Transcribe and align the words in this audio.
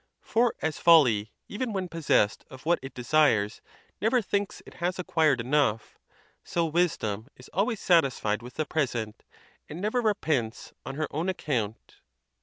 For 0.23 0.55
as 0.63 0.79
folly, 0.79 1.31
even 1.47 1.73
when 1.73 1.87
possessed 1.87 2.43
of 2.49 2.65
what 2.65 2.79
it 2.81 2.95
desires, 2.95 3.61
never 4.01 4.19
thinks 4.19 4.59
it 4.65 4.73
has 4.81 4.97
acquired 4.97 5.39
enough, 5.39 5.99
so 6.43 6.65
wisdom 6.65 7.27
is 7.35 7.51
always 7.53 7.79
satisfied 7.79 8.41
with 8.41 8.55
the 8.55 8.65
present, 8.65 9.21
and 9.69 9.79
never 9.79 10.01
repents 10.01 10.73
on 10.87 10.95
her 10.95 11.07
own 11.11 11.29
account. 11.29 11.97